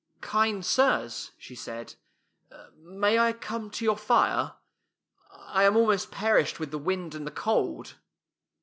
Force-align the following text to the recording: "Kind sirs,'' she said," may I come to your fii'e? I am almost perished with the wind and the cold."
"Kind 0.21 0.65
sirs,'' 0.65 1.29
she 1.37 1.53
said," 1.53 1.93
may 2.97 3.19
I 3.19 3.33
come 3.33 3.69
to 3.69 3.85
your 3.85 3.97
fii'e? 3.97 4.55
I 5.31 5.63
am 5.63 5.77
almost 5.77 6.09
perished 6.09 6.59
with 6.59 6.71
the 6.71 6.79
wind 6.79 7.13
and 7.13 7.27
the 7.27 7.29
cold." 7.29 7.93